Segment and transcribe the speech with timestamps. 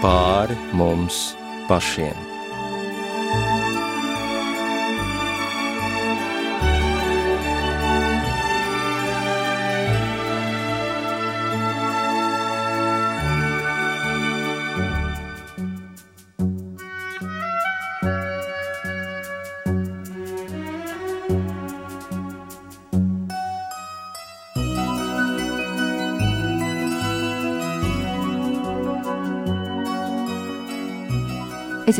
[0.00, 1.30] pāri mums
[1.68, 2.29] pašiem.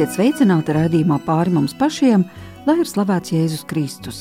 [0.00, 2.22] Esiet sveicināti raidījumā pāri mums pašiem,
[2.64, 4.20] lai ir slavēts Jēzus Kristus.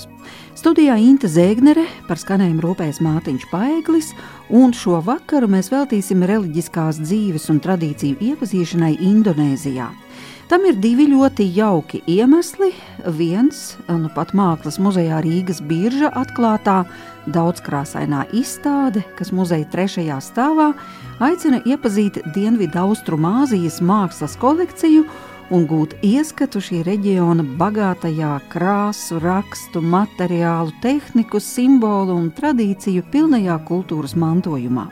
[0.59, 4.09] Studijā Inte Zēgnere par skanējumu rūpējas Mātiņš Paeglis,
[4.51, 9.87] un šo vakaru mēs veltīsim reliģiskās dzīves un tradīciju iepazīšanai Indonēzijā.
[10.51, 12.73] Tam ir divi ļoti jauki iemesli.
[13.15, 16.81] Viens, nu pat Mākslas muzejā Rīgas birža atklātā
[17.31, 20.73] daudzkrāsainā izstāde, kas muzeja trešajā stāvā,
[21.23, 25.07] aicina iepazīt Dienvidu Austrumāzijas mākslas kolekciju
[25.49, 34.15] un gūt ieskatu šī reģiona bagātajā krāsu, rakstu, materiālu, tehniku, simbolu un tradīciju pilnajā kultūras
[34.19, 34.87] mantojumā.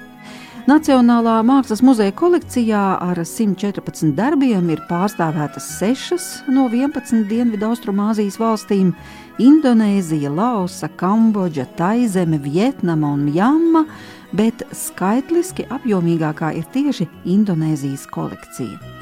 [0.67, 8.91] Nacionālā mākslas muzeja kolekcijā ar 114 darbiem ir pārstāvētas 6 no 11 Dienvidu-Austrumāzijas valstīm-
[9.49, 13.85] Indonēzija, Laosa, Kambodža, Taizeme, Vietnama un Mjanma,
[14.33, 18.96] bet skaitliski apjomīgākā ir tieši Indonēzijas kolekcija.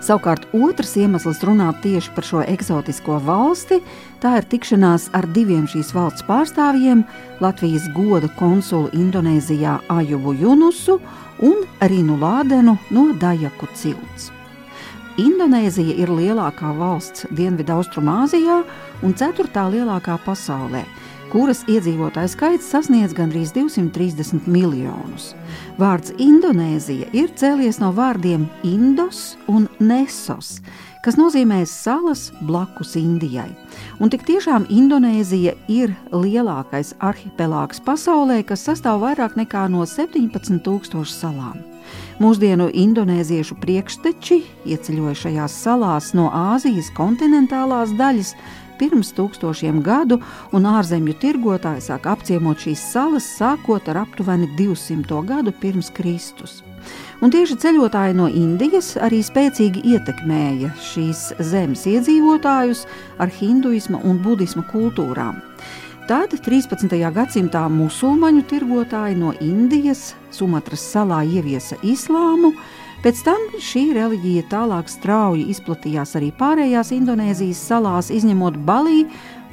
[0.00, 3.80] Savukārt otrs iemesls runāt tieši par šo eksotisko valsti,
[4.22, 7.04] tā ir tikšanās ar diviem šīs valsts pārstāvjiem-
[7.44, 11.00] Latvijas goda konsulu Indonēzijā Ajubu Junusu
[11.42, 14.30] un Rinu Lādenu no Dajaku cilts.
[15.18, 18.62] Indonēzija ir lielākā valsts Dienvidu-Austrumāzijā
[19.02, 20.84] un ceturtā lielākā pasaulē
[21.30, 25.30] kuras iedzīvotāju skaits sasniedz gandrīz 230 miljonus.
[25.78, 30.58] Vārds Indonēzija ir cēlies no vārdiem Indos un Nesos,
[31.04, 33.48] kas nozīmē salas blakus Indijai.
[34.02, 41.60] Un tik tiešām Indonēzija ir lielākais arhipelāgs pasaulē, kas sastāv vairāk nekā no 17,000 salām.
[42.20, 48.34] Mūsdienu indonēziešu priekšteči ieceļojušajās salās no Āzijas kontinentālās daļas
[48.80, 50.20] pirms tūkstošiem gadu,
[50.56, 55.20] un ārzemju tirgotāji sāk apciemot šīs salas sākot ar aptuveni 200.
[55.28, 56.62] gadu pirms Kristus.
[57.20, 62.86] Un tieši ceļotāji no Indijas arī spēcīgi ietekmēja šīs zemes iedzīvotājus
[63.20, 65.42] ar hinduisma un budisma kultūrām.
[66.08, 66.96] Tad 13.
[67.14, 72.54] gadsimtā musulmaņu tirgotāji no Indijas Sumatras salā ieviesa islāmu,
[73.00, 79.06] Pēc tam šī reliģija tālāk strauji izplatījās arī pārējās Indonēzijas salās, izņemot Balī,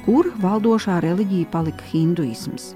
[0.04, 2.74] kur valdošā reliģija palika hinduisms.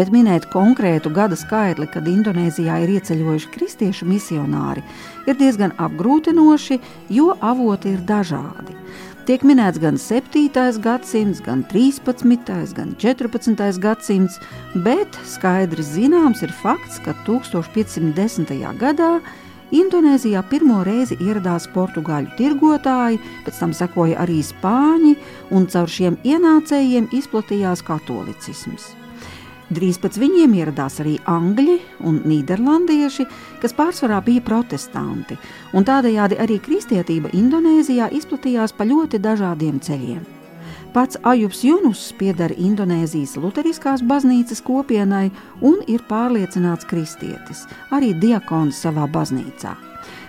[0.00, 4.80] Bet minēt konkrētu gada skaitli, kad Indonēzijā ir ieceļojuši kristiešu misionāri,
[5.28, 6.80] ir diezgan apgrūtinoši,
[7.12, 8.78] jo avoti ir dažādi.
[9.28, 10.80] Tiek minēts gan 7.
[10.80, 12.72] gadsimts, gan 13.
[12.72, 13.60] gan 14.
[13.84, 14.40] gadsimts,
[14.80, 18.56] bet skaidrs zināms ir fakts, ka 1510.
[18.80, 19.12] gadā
[19.70, 25.12] Indonēzijā pirmo reizi ieradās portugāļu tirgotāji, pēc tam sekoja arī spāņi,
[25.54, 28.96] un caur šiem ienācējiem izplatījās katolicisms.
[29.70, 33.28] Drīz pēc viņiem ieradās arī angļi un nīderlandieši,
[33.62, 35.38] kas pārsvarā bija protestanti,
[35.70, 40.39] un tādējādi arī kristietība Indonēzijā izplatījās pa ļoti dažādiem ceļiem.
[40.90, 45.28] Pats Ajubs Junus pieder Indonēzijas Lutheriskās baznīcas kopienai
[45.62, 47.62] un ir pārliecināts kristietis,
[47.94, 49.76] arī diakons savā baznīcā.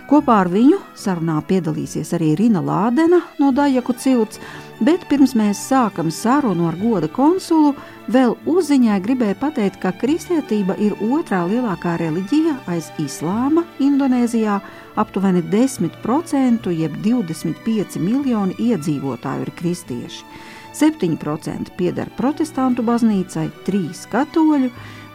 [0.06, 4.38] Kopā ar viņu sarunā piedalīsies arī Rina Lādena no Dajaku cilts,
[4.84, 7.72] bet pirms mēs sākam sarunu ar goda konsulu,
[8.12, 14.60] vēl uzziņai gribēju pateikt, ka kristietība ir otrā lielākā reliģija aiz islāma Indonēzijā.
[15.00, 20.50] Aptuveni 10% jeb 25 miljoni iedzīvotāju ir kristieši.
[20.72, 24.70] 7% pieder protestantu baznīcai, 3% katoļu,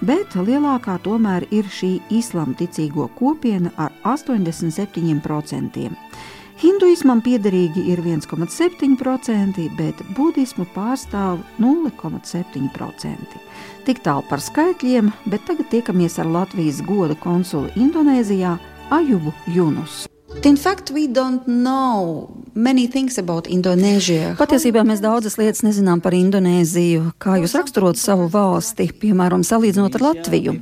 [0.05, 5.91] bet lielākā tomēr ir šī islāma ticīgo kopiena ar 87%.
[6.57, 13.37] Hinduismam piederīgi ir 1,7%, bet budismu pārstāv 0,7%.
[13.85, 18.57] Tik tālu par skaitļiem, bet tagad tiekamies ar Latvijas goda konsulu Indonēzijā
[18.97, 20.16] Ajubu Junusu.
[20.43, 24.35] In fact, we don't know many things about Indonesia.
[24.39, 27.13] Patiesībā mēs daudzas lietas nezinām par Indonēziju.
[27.19, 30.57] Kā jūs raksturot savu valsti, piemēram, salīdzinot ar Latviju?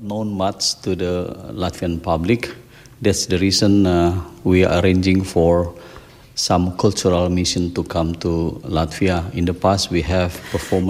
[0.00, 2.50] Known much to the Latvian public.
[3.02, 5.93] That's the reason uh, we are arranging for some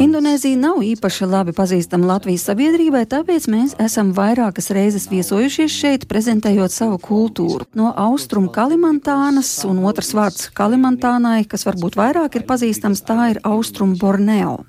[0.00, 6.73] Indonēzija nav īpaši labi pazīstama Latvijas sabiedrībai, tāpēc mēs esam vairākas reizes viesojušies šeit, prezentējot
[6.73, 7.67] savu kultūru.
[7.76, 14.00] No austrumu Kalimantānas un otrs vārds Kalimantānai, kas varbūt vairāk ir pazīstams, tā ir austrumu
[14.00, 14.62] Borneo.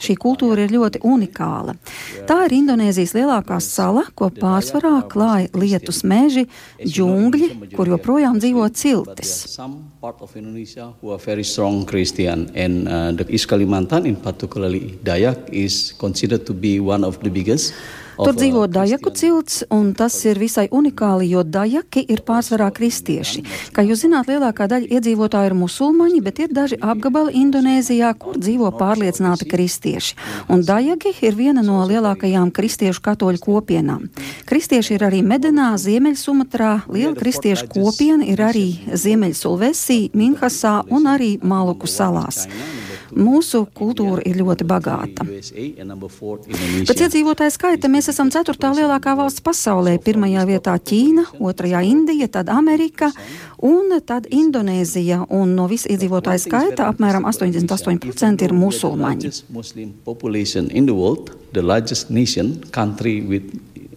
[0.00, 1.76] Šī kultūra ir ļoti unikāla.
[2.28, 6.48] Tā ir Indonēzijas lielākā sala, ko pārsvarā klāja lietus meži,
[6.80, 9.49] džungļi, kur joprojām dzīvo ciltis.
[9.50, 14.14] Some part of Indonesia who are very strong Christian, and uh, the East Kalimantan, in
[14.14, 17.74] particularly Dayak, is considered to be one of the biggest.
[18.20, 23.42] Tur dzīvo Dajaku cilts, un tas ir visai unikāli, jo Dajaki ir pārsvarā kristieši.
[23.74, 28.72] Kā jūs zināt, lielākā daļa iedzīvotāju ir musulmaņi, bet ir daži apgabali Indonēzijā, kur dzīvo
[28.76, 30.18] pārliecināti kristieši.
[30.52, 34.08] Un Dajaki ir viena no lielākajām kristiešu katoļu kopienām.
[34.50, 41.88] Kristieši ir arī Medenā, Ziemeļsumatrā, liela kristiešu kopiena ir arī Ziemeļsulvesī, Minhasā un arī Maluku
[41.88, 42.46] salās.
[43.16, 45.24] Mūsu kultūra ir ļoti bagāta.
[45.26, 49.96] Pēc iedzīvotāju skaita mēs esam ceturtā lielākā valsts pasaulē.
[50.04, 53.10] Pirmajā vietā Ķīna, otrajā Indija, tad Amerika
[53.66, 55.24] un tad Indonēzija.
[55.36, 59.32] Un no visa iedzīvotāju skaita apmēram 88% ir musulmaņi.
[61.52, 63.42] the largest nation, country with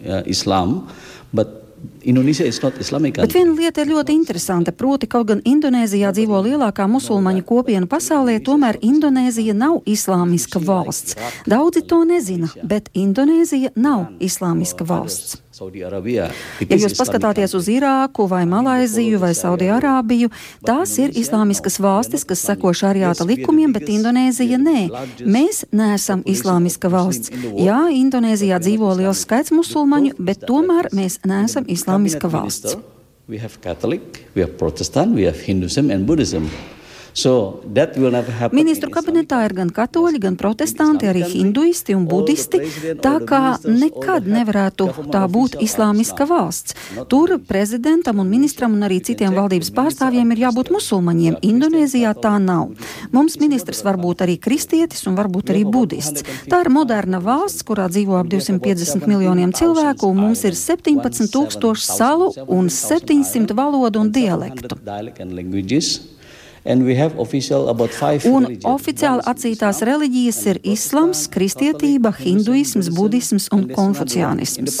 [0.06, 0.88] uh, Islam,
[1.32, 1.63] but
[2.04, 6.42] Indonesia is not Islamic Bet viena lieta ir ļoti interesanta, proti, kaut gan Indonēzijā dzīvo
[6.46, 11.16] lielākā musulmaņu kopiena pasaulē, tomēr Indonēzija nav islāmiska valsts.
[11.48, 15.43] Daudzi to nezina, bet Indonēzija nav islāmiska valsts.
[15.54, 20.30] Ja jūs paskatāties uz Irāku vai Malaiziju vai Saudijārābiju,
[20.66, 24.80] tās ir islāmiskas valstis, kas seko šariāta likumiem, bet Indonēzija nē.
[25.22, 27.30] Mēs neesam islāmiska valsts.
[27.54, 32.74] Jā, Indonēzijā dzīvo liels skaits musulmaņu, bet tomēr mēs neesam islāmiska valsts.
[33.30, 36.50] We have Catholic, we have Protestant, we have Hinduism and Buddhism.
[37.14, 37.62] So.
[38.50, 42.58] Ministru kabinetā ir gan katoļi, gan protestanti, arī hinduisti un budisti,
[42.98, 46.74] tā kā nekad nevarētu tā būt islāmiska valsts.
[47.12, 51.38] Tur prezidentam un ministram un arī citiem valdības pārstāvjiem ir jābūt musulmaņiem.
[51.46, 52.72] Indonēzijā tā nav.
[53.14, 56.26] Mums ministrs var būt arī kristietis un varbūt arī budists.
[56.50, 61.86] Tā ir moderna valsts, kurā dzīvo ap 250 miljoniem cilvēku, un mums ir 17 tūkstoši
[61.92, 64.82] salu un 700 valodu un dialektu.
[66.64, 74.78] Un oficiāli atzītās reliģijas ir islams, kristietība, hinduisms, budisms un konfuciānisms.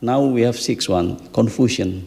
[0.00, 2.04] Now we have six one, Confucian.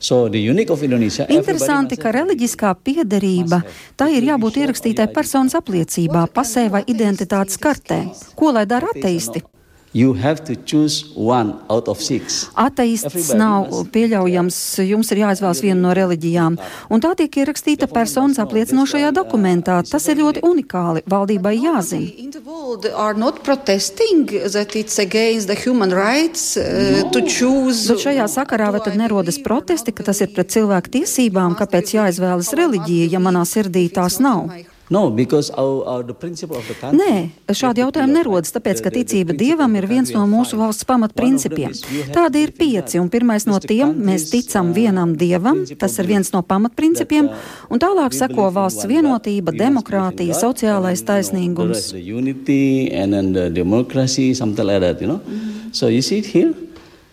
[0.00, 1.26] So the unique of Indonesia.
[1.28, 3.60] Interesanti, ka reliģiskā piederība
[4.00, 8.06] tai ir jābūt ierakstītai personas apliecībā, pasē vai identitātes kartē.
[8.34, 9.44] Ko lai dara ateisti?
[9.92, 12.44] You have to choose one out of six.
[12.54, 16.58] Ateists nav pieļaujams, jums ir jāizvēlas viena no reliģijām,
[16.94, 19.80] un tā tiek ierakstīta personas apliecinošajā dokumentā.
[19.90, 22.06] Tas ir ļoti unikāli, valdībai jāzina.
[22.22, 27.90] In the world are not protesting that it's against the human rights uh, to choose.
[27.90, 32.54] Bet šajā sakarā vai tad nerodas protesti, ka tas ir pret cilvēku tiesībām, kāpēc jāizvēlas
[32.54, 34.69] reliģija, ja manā sirdī tās nav?
[34.90, 36.98] No, because our, our, the principle of the country.
[36.98, 41.76] Nē, šādi jautājumi nerodas, tāpēc, ka ticība dievam ir viens no mūsu valsts pamatprincipiem.
[42.10, 46.42] Tādi ir pieci, un pirmais no tiem mēs ticam vienam dievam, tas ir viens no
[46.42, 47.30] pamatprincipiem,
[47.70, 51.92] un tālāk seko valsts vienotība, demokrātija, sociālais taisnīgums.
[51.94, 55.22] The unity and then the democracy, something like that, you know.
[55.70, 56.50] So you see it here.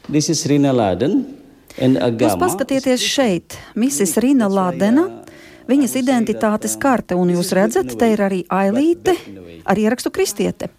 [0.09, 1.27] This is Rina Laden
[1.77, 5.16] and Jūs paskatieties šeit, Misis Rina Ladena.
[5.67, 9.15] Viņas identitātes karte, un jūs redzat, te ir arī ailīte
[9.67, 10.71] ar ierakstu kristiete.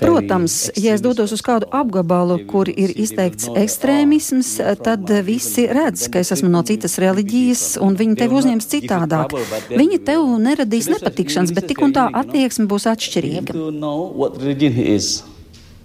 [0.00, 6.24] Protams, ja es dodos uz kādu apgabalu, kur ir izteikts ekstrēmisms, tad visi redz, ka
[6.24, 9.36] es esmu no citas reliģijas, un viņi tevi uzņems citādāk.
[9.68, 13.52] Viņi tev neradīs nepatikšanas, bet tik un tā attieksme būs atšķirīga.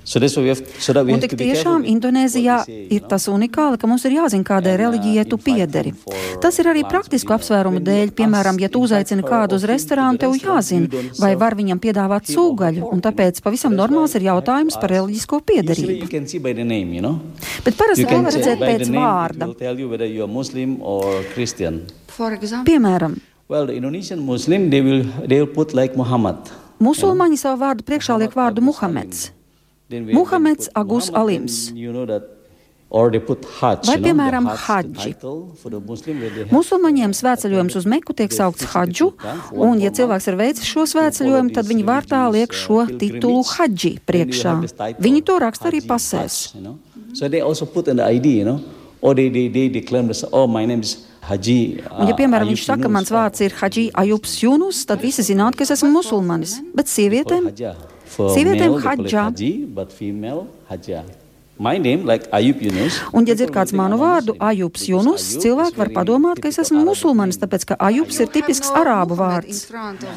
[0.10, 2.56] So why we have, so Un tik tiešām Indonēzijā
[2.90, 5.94] ir tas unikāli, ka mums ir jāzina, kādai uh, reliģijai tu piederi.
[6.42, 8.16] Tas ir arī praktisku apsvērumu dēļ.
[8.18, 10.90] Piemēram, ja tu in uzaicini kādu uz restorānu, tev jāzina,
[11.22, 16.02] vai var viņam piedāvāt sūgaļu, un tāpēc pavisam So normāls ir jautājums par reliģisko piederību.
[16.02, 17.22] you can see by the name, you know.
[17.62, 19.46] Bet parasti to var redzēt pēc vārda.
[22.66, 26.38] Piemēram, Well, the Indonesian Muslim, they will, they will put like Muhammad.
[26.80, 29.32] musulmaņi savu vārdu priekšā liek vārdu Muhameds.
[29.90, 31.72] Muhameds Agus Alims.
[33.86, 34.88] Vai, piemēram, have-
[36.50, 39.14] Musulmaņiem svētceļojums uz Meku tiek saukts hadžu,
[39.54, 44.56] un, ja cilvēks ir veicis šo svētceļojumu, tad viņi vārtā liek šo titulu hadži priekšā.
[44.98, 46.56] Viņi to raksta arī pasēs.
[51.82, 51.94] Oh.
[52.00, 55.22] Un, ja, uh, piemēram, viņš saka, Yunus." mans vārds ir Hadži Ajubs Junus, tad visi
[55.22, 56.60] zinātu, ka es esmu musulmanis.
[56.74, 57.52] Bet sievietēm,
[58.18, 59.32] Sievietēm male, they call it Hajjah.
[59.32, 61.04] Haji, but female Hajjah.
[61.60, 63.02] My name, like Ayub Yunus.
[63.12, 66.86] un, ja dzird kāds manu vārdu because Junus, Ayub cilvēki var padomāt, ka es esmu
[66.88, 69.66] musulmanis, tāpēc ka Ajubs ir tipisks arābu vārds.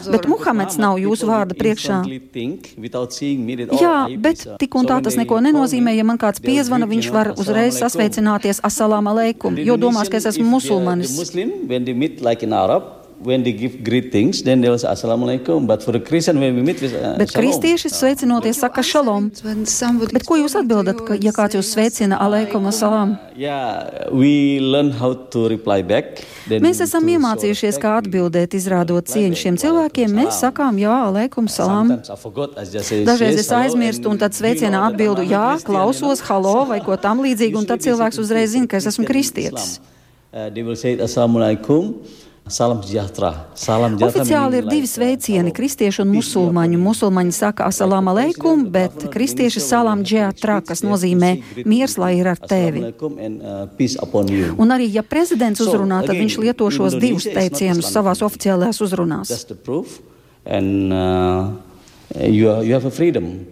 [0.06, 1.98] Bet Muhameds nav jūsu vārda priekšā.
[3.82, 5.98] Jā, bet tik un tā tas neko nenozīmē.
[5.98, 10.46] Ja man kāds piezvana, viņš var uzreiz sasveicināties Assalamu alaikum, jo domās, ka es esmu
[10.46, 11.18] musulmanis.
[13.22, 15.66] When they give greetings, then they will say Assalamu alaikum.
[15.66, 17.46] But for the Christian, when we meet with uh, Bet Shalom.
[17.46, 19.30] kristieši sveicinoties saka šalom.
[20.12, 23.14] Bet ko jūs atbildat, ka, ja kāds jūs sveicina alaikum salam?
[23.36, 26.24] Yeah, we learn how to reply back.
[26.48, 30.10] Then Mēs esam iemācījušies, kā atbildēt, izrādot cieņu šiem cilvēkiem.
[30.18, 31.94] Mēs sakām, jā, alaikum salam.
[31.94, 35.46] Sometimes I forgot, I just say, Dažreiz es aizmirstu, un tad sveicienā atbildu, a jā,
[35.62, 39.78] klausos, halo vai ko tam līdzīgu, un tad cilvēks uzreiz zina, ka es esmu kristietis.
[40.32, 41.94] Uh, they will say Assalamualaikum,
[42.48, 43.32] salam sejahtera.
[43.54, 46.78] Salam sejahtera Oficiāli ir divi sveicieni- kristiešu un musulmaņu.
[46.78, 52.92] Musulmaņi saka assalamu alaikum, bet kristieši salam džētrā, kas nozīmē miers, lai ir ar tevi.
[53.00, 54.54] Uh.
[54.58, 59.48] Un arī, ja prezidents uzrunā, tad viņš lieto šos divus teicienus savās oficiālajās uzrunās.
[60.44, 61.50] And uh,
[62.18, 63.46] you, are, you have a freedom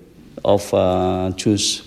[0.45, 1.31] of uh.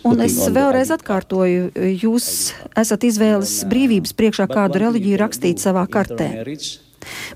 [0.03, 6.29] Un es vēlreiz atkārtoju, jūs esat izvēles brīvības priekšā kādu reliģiju rakstīt savā kartē.
[6.29, 6.79] intermarriage,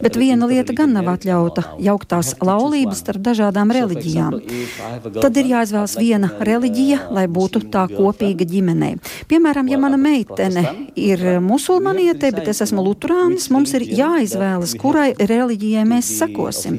[0.03, 4.37] Bet viena lieta gan nav atļauta jauktās laulības starp dažādām reliģijām.
[5.17, 8.91] Tad ir jāizvēlas viena reliģija, lai būtu tā kopīga ģimenē.
[9.31, 15.85] Piemēram, ja mana meitene ir musulmaniete, bet es esmu which mums ir jāizvēlas, kurai reliģijai
[15.87, 16.77] mēs sekosim.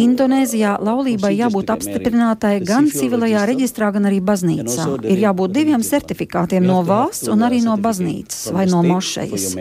[0.00, 4.86] Indonēzijā laulībai jābūt apstiprinātai gan civil civilajā reģistrā, gan arī baznīcā.
[5.10, 9.54] Ir jābūt diviem certifikātiem no valsts un arī no baznīcas vai no mošejas.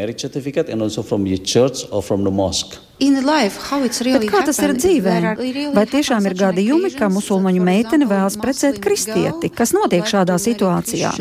[1.29, 2.79] Your church or from the mosque.
[3.00, 5.03] In life, how it's really Bet kā tas ir dzīvē?
[5.03, 9.51] there are really Vai tiešām ir gadījumi, ka musulmaņu meitene vēlas precēt kristieti?
[9.53, 11.13] Kas notiek šādā situācijā?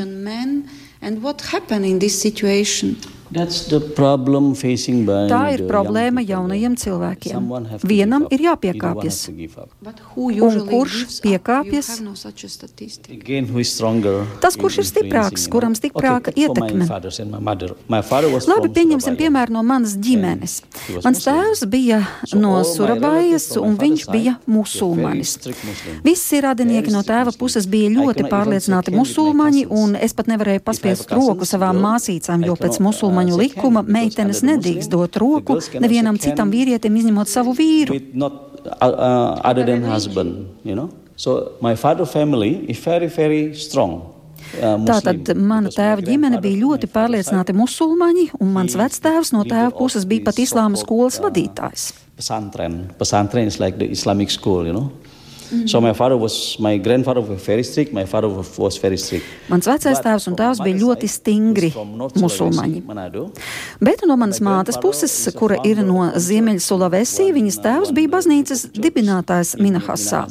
[5.29, 6.49] Tā ir the problēma young people.
[6.49, 7.33] jaunajiem cilvēkiem.
[7.33, 8.33] Someone have to Vienam give up.
[8.33, 9.19] ir jāpiekāpjas.
[10.33, 11.25] usually kurš gives up?
[11.27, 11.89] piekāpjas?
[14.41, 16.85] Tas, kurš ir stiprāks, kuram stiprāka ietekme.
[16.85, 17.75] My, fathers and my, mother.
[17.89, 20.63] my father was Labi, from pieņemsim piemēru no manas ģimenes.
[21.05, 22.01] Mans tēvs bija
[22.35, 25.37] no my un viņš bija musulmanis.
[26.05, 27.71] Visi radinieki no tēva puses Muslim.
[27.71, 32.83] bija ļoti pārliecināti musulmaņi, un es pat nevarēju paspiest roku savām māsīcām, jo pēc uh,
[33.19, 37.97] musulmaņu likuma meitenes nedrīkst dot roku nevienam citam vīrietim, izņemot savu vīru.
[38.65, 40.91] uh, uh, other than husband, you know.
[41.17, 44.15] So my father family is very, very strong.
[44.63, 50.07] Uh, Tātad mana tēva ģimene bija ļoti pārliecināti musulmaņi, un mans vectēvs no tēva puses
[50.09, 51.91] bija pat islāma skolas vadītājs.
[52.17, 52.87] Pesantren.
[52.99, 54.93] Pesantren is like the Islamic school, you know.
[55.67, 59.25] So my father was, my grandfather was very strict, my father was very strict.
[59.49, 62.83] Mans vecais tēvs un tēvs bija ļoti stingri musulmaņi.
[63.81, 68.09] Bet no manas mātes puses, kura ir no of Ziemeļa Sulavesī, one- viņas tēvs bija
[68.09, 70.27] baznīcas dibinātājs in Minahasā.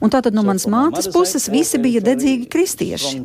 [0.00, 3.22] Un tātad no manas mātes puses visi bija dedzīgi kristieši.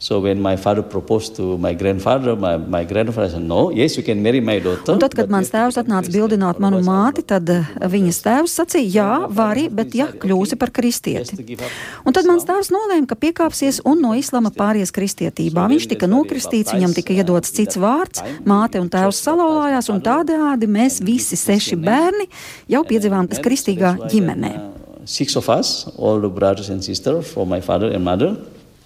[0.00, 4.04] So when my father proposed to my grandfather, my, my grandfather said, no, yes, you
[4.04, 4.92] can marry my daughter.
[4.92, 9.08] Un tad, kad mans tēvs atnāca bildināt manu māti, tad eh, viņas tēvs sacīja, jā,
[9.34, 11.58] vari, bet ja kļūsi par kristieti.
[12.06, 15.66] Un tad mans tēvs nolēma, ka piekāpsies un no islama pāries kristietībā.
[15.74, 21.00] Viņš tika nokristīts, viņam tika iedots cits vārds, māte un tēvs salauzās, un tādējādi mēs
[21.02, 22.28] visi seši bērni
[22.70, 24.54] jau piedzīvām tas kristīgā ģimenē.
[24.54, 28.36] uh, Six of us, all the brothers and sisters from my father and mother,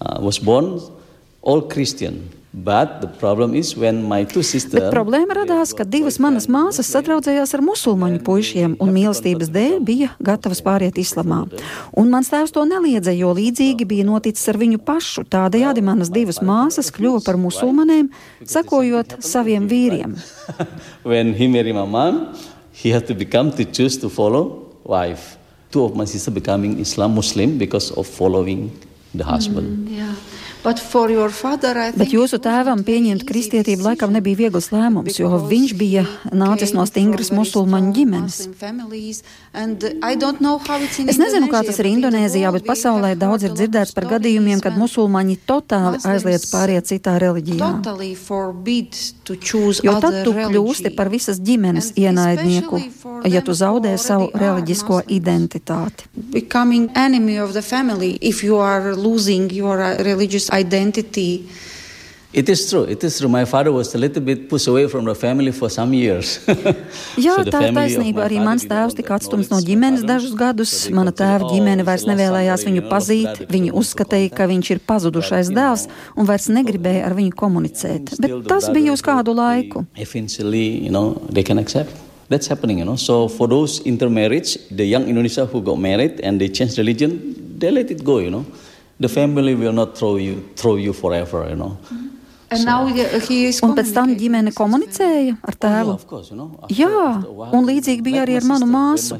[0.01, 0.81] uh, was born
[1.43, 2.29] all Christian.
[2.55, 4.77] But the problem is when my two sisters.
[4.77, 10.11] Bet problēma radās, kad divas manas māsas sadraudzējās ar musulmaņu puišiem un mīlestības dēļ bija
[10.21, 11.39] gatavas pāriet islamā.
[11.97, 15.23] Un mans tēvs to neliedza, jo līdzīgi bija noticis ar viņu pašu.
[15.33, 18.11] Tādējādi manas divas māsas kļuva par musulmanēm,
[18.45, 20.13] sakojot saviem vīriem.
[21.09, 22.37] when he married my mom,
[22.83, 25.37] to choose to follow wife.
[25.71, 28.69] Two of my sisters becoming Islam Muslim because of following
[29.15, 29.89] the husband.
[29.89, 30.13] Yeah.
[31.99, 37.33] Bet jūsu tēvam pieņemt kristietību laikam nebija viegls lēmums, jo viņš bija nācis no stingras
[37.35, 38.37] musulmaņu ģimenes.
[41.11, 45.35] Es nezinu, kā tas ir Indonēzijā, bet pasaulē daudz ir dzirdēts par gadījumiem, kad musulmaņi
[45.49, 47.73] totāli aizliedz pāriet citā reliģijā.
[49.83, 52.79] Jo tad tu kļūsti par visas ģimenes ienaidnieku,
[53.27, 56.07] ja tu zaudē savu reliģisko identitāti.
[60.53, 61.29] Identity
[62.33, 62.81] It is true.
[62.89, 63.29] It is true.
[63.29, 66.39] My father was a little bit pushed away from the family for some years.
[67.25, 68.23] Jā, So tā ir taisnība.
[68.25, 70.73] Arī mans tēvs tika atstumts no ģimenes dažus gadus.
[70.89, 73.43] Mana tēva "Oh, ģimene he's vairs nevēlējās viņu pazīt.
[73.53, 75.85] Viņi uzskatīja, ka viņš ir pazudušais dēls
[76.17, 78.17] un vairs negribēja ar viņu komunicēt.
[78.17, 79.85] Bet tas bija uz kādu laiku.
[79.93, 81.93] they Eventually, you know, they can accept.
[82.29, 82.95] That's happening, you know.
[82.95, 87.69] So for those intermarriage, the young Indonesia who got married and they changed religion, they
[87.69, 88.45] let it go, you know.
[89.03, 91.77] The family will not throw you, throw you forever, you know.
[92.53, 95.85] And now he is Un pēc tam ģimene komunicēja ar Oh, tēvu.
[95.89, 96.51] yeah, of course, you know.
[96.61, 96.99] After- Jā,
[97.57, 99.17] un līdzīgi bija arī ar manu māsu.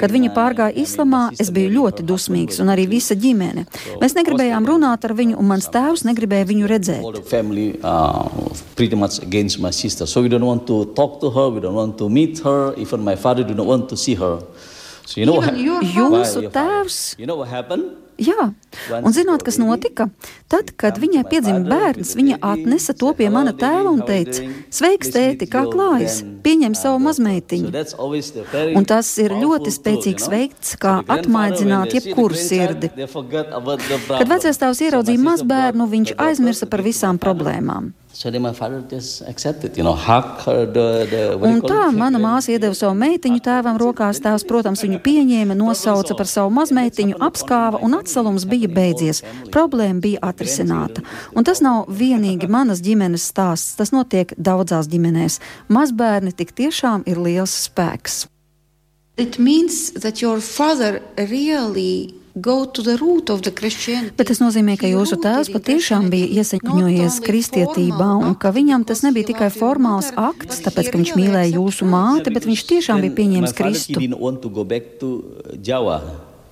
[0.00, 3.66] Kad viņa I- pārgāja islamā, es biju married, ļoti dusmīgs, husband un arī visa ģimene.
[3.74, 7.14] So, Mēs negribējām runāt ar viņu, un mans tēvs negribēja viņu all redzēt.
[7.14, 8.28] the family uh,
[8.76, 10.06] pretty much against my sister.
[10.06, 12.72] So we don't want to talk to her, we don't want to meet her.
[12.78, 14.38] Even my father do not want to see her.
[15.06, 17.16] So you know what Even your hap- father- Why Jūsu tēvs
[18.20, 18.50] Jā,
[19.00, 20.10] un zināt, kas notika?
[20.52, 25.48] Tad, kad viņai piedzima bērns, viņa atnesa to pie mana tēva un teica: Sveiks, tēti,
[25.48, 26.20] kā klājas?
[26.44, 27.72] Pieņem savu mazmeitiņu.
[28.76, 32.92] Un tas ir ļoti spēcīgs veids, kā atmaidzināt jebkuru sirdi.
[32.92, 37.94] Kad vecais tēvs ieraudzīja mazbērnu, viņš aizmirsa par visām problēmām.
[41.40, 44.18] Un tā mana māsa iedeva savu meitiņu tēvam rokās.
[44.20, 49.22] Tēvs, protams, viņu pieņēma, nosauca par savu mazmeitiņu, apskāva un atsalums bija beidzies.
[49.54, 51.04] Problēma bija atrisināta.
[51.36, 53.76] Un tas nav vienīgi manas ģimenes stāsts.
[53.78, 55.38] Tas notiek daudzās ģimenēs.
[55.70, 58.26] Mazbērni tik tiešām ir liels spēks.
[59.20, 64.14] It means that your father really go to the root of the Christianity.
[64.16, 69.32] Bet tas nozīmē, ka jūsu tēvs patiešām bija iesaņojies kristietībā un ka viņam tas nebija
[69.32, 74.00] tikai formāls akts, tāpēc, ka viņš mīlēja jūsu māti, bet viņš tiešām bija pieņēmis Kristu.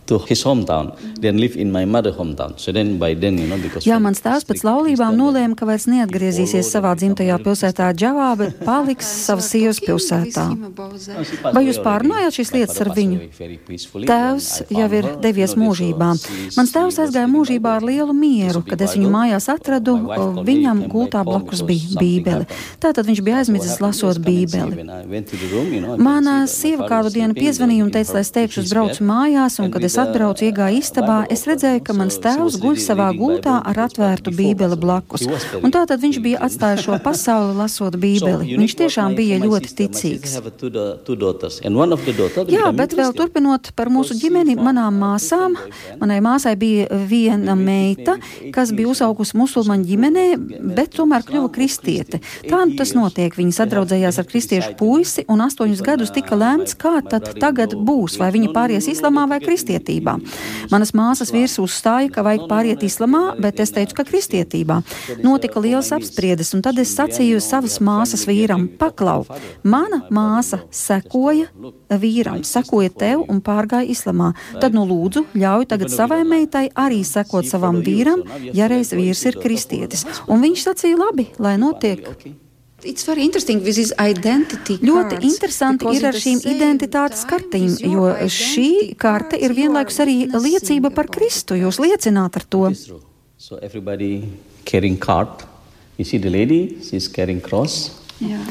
[0.08, 2.54] To his hometown, then live in my mother hometown.
[2.56, 5.84] So then by then, you know, because Jā, mans tēvs pēc laulībām nolēma, ka vairs
[5.90, 10.46] neatgriezīsies savā dzimtajā pilsētā Džavā, bet paliks savas sievas pilsētā.
[11.52, 13.18] Vai jūs pārunājāt šīs lietas ar viņu?
[14.08, 16.08] Tēvs jau ir devies mūžībā.
[16.56, 18.64] Mans tēvs aizgāja mūžībā ar lielu mieru.
[18.64, 19.98] Kad es viņu mājās atradu,
[20.48, 22.48] viņam gultā blakus bija bībele.
[22.80, 24.88] Tātad viņš bija aizmidzis lasot bībeli.
[26.00, 29.97] Mana sieva kādu dienu piezvanīja un teica, lai es teikšu, braucu mājās, un kad es
[30.02, 35.24] atbraucu, iegāju istabā, es redzēju, ka mans tēvs guļ savā gultā ar atvērtu bībeli blakus.
[35.58, 38.56] Un tātad viņš bija atstājis šo pasauli lasot bībeli.
[38.60, 40.36] Viņš tiešām bija ļoti ticīgs.
[42.52, 45.56] Jā, bet vēl turpinot par mūsu ģimeni, manām māsām,
[46.00, 48.18] manai māsai bija viena meita,
[48.54, 50.26] kas bija uzaugusi musulmaņu ģimenē,
[50.78, 52.22] bet tomēr kļuva kristiete.
[52.46, 53.34] Tā nu tas notiek.
[53.38, 58.30] Viņa sadraudzējās ar kristiešu puisi, un astoņus gadus tika lēmts, kā tad tagad būs, vai
[58.34, 59.87] viņa pāries islamā vai kristietībā.
[60.72, 64.80] Manas māsas vīrs uzstāja, ka vajag pāriet islamā, bet es teicu, ka kristietībā.
[65.24, 69.24] Notika liels apspriedes, un tad es sacīju savas māsas vīram, paklau,
[69.64, 71.48] mana māsa sekoja
[71.88, 74.32] vīram, sekoja tev un pārgāja islamā.
[74.60, 78.24] Tad nu lūdzu, ļauj tagad savai meitai arī sekot savam vīram,
[78.54, 80.06] ja reiz vīrs ir kristietis.
[80.28, 82.06] Un viņš sacīja labi, lai notiek.
[82.08, 82.47] It's
[83.04, 87.32] very interesting with this identity Ļoti interesanti ir ar at the šīm same identitātes time
[87.32, 91.58] kartīm, jo šī karte ir vienlaikus arī liecība par Kristu.
[91.58, 92.70] Jūs liecināt ar to.
[93.38, 94.28] So everybody
[94.64, 95.42] carrying card.
[95.98, 97.90] You see the lady, she's carrying cross.
[98.20, 98.42] Yeah.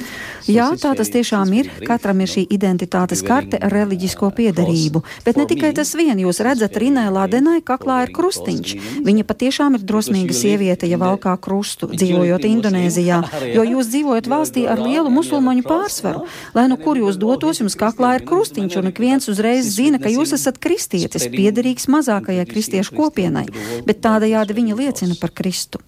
[0.48, 1.68] Jā, tā tas tiešām ir.
[1.84, 5.02] Katram ir šī identitātes karte ar reliģisko piedarību.
[5.26, 8.76] Bet ne tikai tas vien, jūs redzat, Rinai Ladenai kaklā ir krustiņš.
[9.04, 13.20] Viņa patiešām ir drosmīga sieviete, ja valkā krustu, dzīvojot Indonēzijā,
[13.58, 16.24] jo jūs dzīvojat valstī ar lielu musulmaņu pārsvaru.
[16.56, 20.12] Lai nu kur jūs dotos, jums kaklā ir krustiņš, un ik viens uzreiz zina, ka
[20.14, 23.48] jūs esat kristietis, piederīgs mazākajai kristiešu kopienai,
[23.84, 25.84] bet tādējādi viņa liecina par Kristu.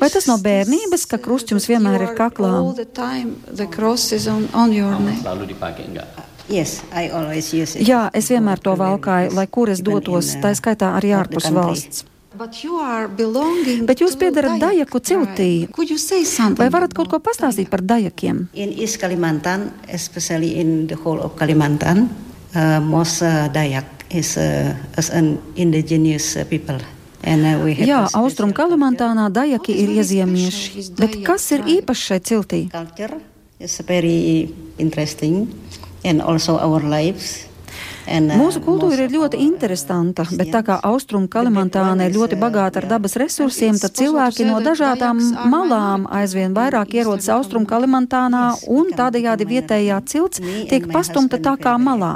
[0.00, 2.45] Vai tas no bērnības, ka krusts jums vienmēr ir kaklā?
[2.48, 5.22] All the time the cross is on, on your neck.
[5.22, 6.08] Selalu dipakai enggak?
[6.48, 7.88] Yes, I always use it.
[7.88, 12.06] Jā, es vienmēr to valkāju, lai kur es dotos, tā skaitā arī ārpus valsts.
[12.36, 15.50] But you are belonging Bet jūs to piedarat Dayak Dajaku ciltī.
[16.58, 18.50] Vai varat kaut ko pastāstīt par dajakiem?
[18.52, 22.12] In East Kalimantan, especially in the whole of Kalimantan,
[22.52, 26.76] uh, most uh, Dayak is uh, as an indigenous uh, people.
[27.26, 30.84] Uh, Jā, Austrum Kalimantānā dajaki ir iezīmieši.
[31.00, 32.60] Bet kas ir īpašs šai ciltī?
[32.70, 32.86] Uh,
[38.06, 42.78] Mūsu kultūra ir ļoti uh, interesanta, bet tā kā Christians, Austrum Kalimantāna ir ļoti bagāta
[42.78, 45.18] ar dabas resursiem, tad cilvēki no dažādām
[45.50, 52.14] malām aizvien vairāk ierodas Austrum Kalimantānā un tādējādi vietējā cilts tiek pastumta tā kā malā.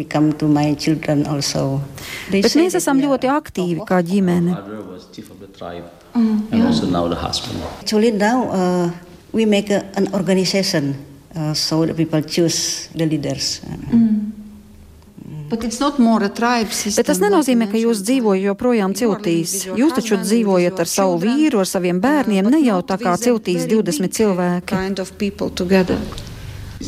[0.00, 1.80] Active, And now become to my children also.
[2.30, 4.54] They Bet mēs that esam ļoti aktīvi kā ģimene.
[4.54, 7.62] Father was chief of the tribe, and also now the husband.
[7.80, 8.90] Actually, now uh,
[9.32, 11.04] we make a, an organization
[11.36, 13.60] uh, so that people choose the leaders.
[15.48, 17.02] But it's not more a tribe system.
[17.02, 19.66] Bet tas nenozīmē, ka jūs dzīvojat joprojām ciltīs.
[19.66, 24.10] Jūs taču dzīvojat ar savu vīru, ar saviem bērniem, ne jau tā kā ciltīs 20
[24.10, 24.66] cilvēki.
[24.66, 25.98] Kind of people together.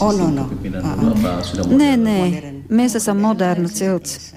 [0.01, 0.51] Oh, no, no.
[0.51, 4.33] Apa sudah Nē, nē, mēs esam moderna cilts.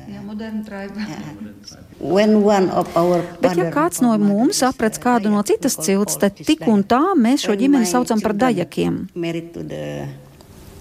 [3.41, 7.45] Bet ja kāds no mums aprec kādu no citas cilts, tad tik un tā mēs
[7.45, 9.03] šo ģimeni saucam par dajakiem.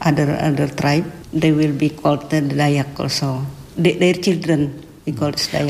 [0.01, 3.43] Other other tribe, they will be called the Dayak also.
[3.77, 4.71] They, their children.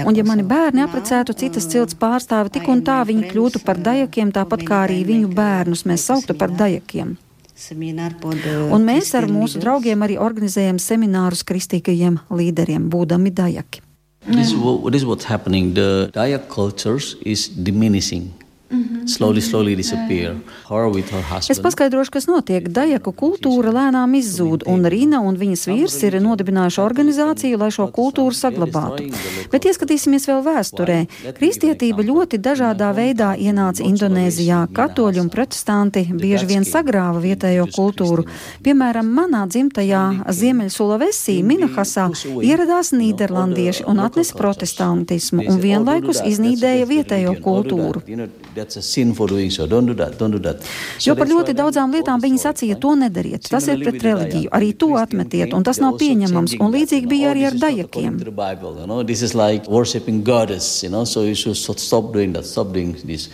[0.07, 4.33] Un ja mani bērni apprecētu citas cilts pārstāvi, tik un tā viņi kļūtu par dajakiem,
[4.35, 7.15] tāpat kā arī viņu bērnus mēs sauktu par dajakiem.
[7.61, 13.83] The Un mēs ar mūsu draugiem arī organizējam seminārus kristīgajiem līderiem, būdami dajaki.
[14.27, 15.75] This is, what, this is what's happening.
[15.75, 18.33] The Dayak cultures is diminishing.
[19.07, 20.37] Slowly, slowly disappear.
[20.69, 21.65] Her with her Es husband.
[21.65, 22.69] paskaidrošu, kas notiek.
[22.71, 28.31] Dajaku kultūra lēnām izzūd, un Rīna un viņas vīrs ir nodibinājuši organizāciju, lai šo kultūru
[28.31, 29.09] saglabātu.
[29.51, 30.99] Bet ieskatīsimies vēl vēsturē.
[31.35, 34.69] Kristietība ļoti dažādā veidā ienāca Indonēzijā.
[34.73, 38.29] Katoļi un protestanti bieži vien sagrāva vietējo kultūru.
[38.63, 42.07] Piemēram, manā dzimtajā Ziemeļsulavesī, Minahasā,
[42.39, 48.07] ieradās nīderlandieši un atnesa protestantismu un vienlaikus iznīdēja vietējo kultūru.
[48.55, 49.67] That's a sin for doing so.
[49.67, 50.19] Don't do that.
[50.19, 50.67] Don't do that.
[50.99, 54.91] Jo par ļoti daudzām lietām viņi sacīja, to nedariet, tas ir pret reliģiju, arī to
[54.99, 58.19] atmetiet, un tas nav pieņemams, un līdzīgi bija arī ar dajakiem.
[58.19, 61.79] The Bible, you know, this is like worshiping goddess, you know, so you should so-
[61.79, 63.29] stop doing that, stop doing this.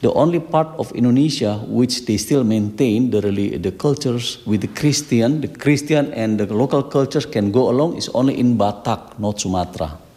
[0.00, 3.20] The only part of Indonesia which they still maintain the
[3.60, 8.08] the cultures with the Christian, the Christian and the local cultures can go along is
[8.14, 10.09] only in Batak, not Sumatra.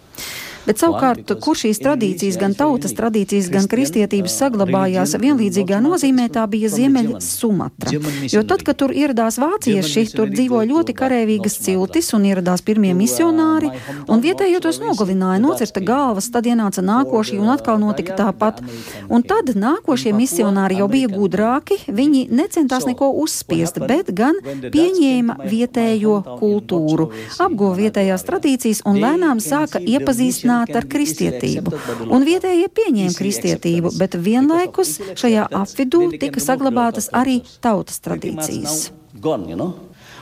[0.63, 6.69] Bet savukārt, kur šīs tradīcijas, gan tautas tradīcijas, gan kristietības saglabājās vienlīdzīgā nozīmē, tā bija
[6.71, 7.91] Ziemeļa Sumatra.
[8.31, 13.73] Jo tad, kad tur ieradās vācieši, tur dzīvoja ļoti karavīgas ciltis un ieradās pirmie misionāri,
[14.07, 18.63] un vietējo tos nogalināja, nocirta galvas, tad ienāca nākošie un atkal notika tāpat.
[19.11, 26.21] Un tad nākošie misionāri jau bija gudrāki, viņi necentās neko uzspiest, bet gan pieņēma vietējo
[26.39, 27.11] kultūru,
[27.43, 31.73] apguva vietējās tradīcijas un lēnām sāka iepazīstināt ar kristietību.
[32.07, 38.91] Un vietējie pieņēma kristietību, bet vienlaikus šajā apvidū tika saglabātas arī tautas tradīcijas.
[39.19, 39.73] Gone, you know.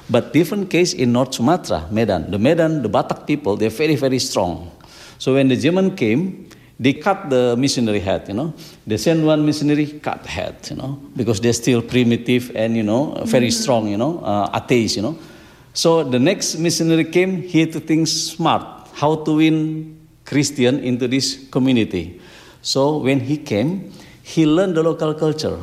[0.10, 2.32] But different case in North Sumatra, Medan.
[2.32, 4.70] The Medan, the Batak people, they're very, very strong.
[5.18, 8.54] So when the German came, they cut the missionary head, you know.
[8.86, 13.24] They send one missionary, cut head, you know, because they're still primitive and, you know,
[13.26, 15.18] very strong, you know, uh, atheists, you know.
[15.74, 21.08] So the next missionary came, he had to think smart, how to win Christian into
[21.08, 22.22] this community.
[22.62, 23.92] So when he came,
[24.24, 25.60] he learned the local culture.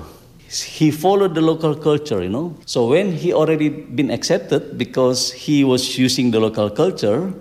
[0.51, 2.57] He followed the local culture, you know.
[2.65, 7.33] So when he already been accepted because he was using the local culture,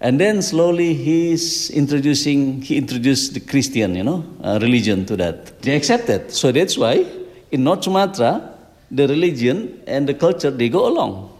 [0.00, 5.62] and then slowly he's introducing, he introduced the Christian, you know, uh, religion to that.
[5.62, 6.32] They accepted.
[6.32, 7.06] So that's why
[7.50, 8.52] in North Sumatra,
[8.90, 11.35] the religion and the culture, they go along.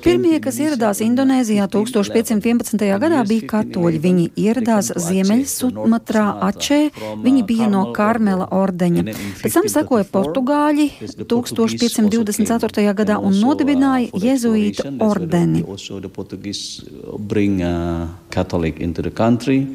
[0.00, 2.80] Pirmie, kas ieradās Indonēzijā 1511.
[3.02, 4.00] gadā, bija katoļi.
[4.00, 6.78] Viņi ieradās Ziemeļsumatrā, Ačē,
[7.20, 9.04] viņi bija no Karmela ordeņa.
[9.42, 10.88] Pēc tam sekoja Portugāļi
[11.20, 12.96] 1524.
[12.96, 15.60] gadā un nodibināja Jēzuīta ordeni.
[15.68, 16.80] Also, the Portuguese
[17.18, 19.66] bring uh, Catholic into the country,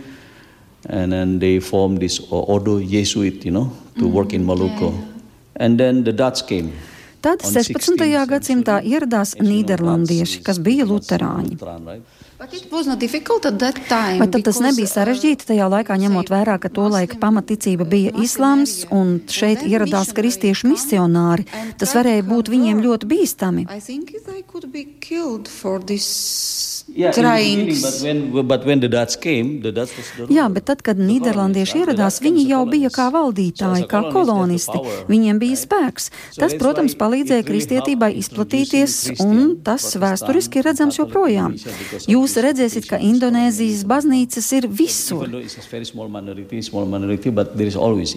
[0.89, 4.89] and then they formed this Ordo Jesuit, you know, to work in Maluku.
[5.55, 6.73] And then the Dutch came.
[7.19, 8.05] Tad 16.
[8.29, 11.57] gadsimtā ieradās Nīderlandieši, kas bija luterāņi.
[12.39, 18.13] Vai tad tas nebija uh, sarežģīti tajā laikā, ņemot vērā, ka to laika pamaticība bija
[18.23, 21.43] islāms un šeit ieradās kristiešu misionāri?
[21.81, 23.67] Tas varēja būt viņiem ļoti bīstami.
[26.99, 27.69] Yeah, trying.
[27.81, 30.53] but when but when the Dutch came, the Dutch was the Jā, ruler.
[30.55, 34.75] bet tad, kad Nīderlandieši ieradās, viņi jau bija kā valdītāji, kā kolonisti.
[35.07, 36.09] Viņiem bija spēks.
[36.35, 41.55] Tas, protams, palīdzēja kristietībai izplatīties, un tas vēsturiski ir redzams joprojām.
[42.11, 45.23] Jūs redzēsiet, ka Indonēzijas baznīcas ir visur.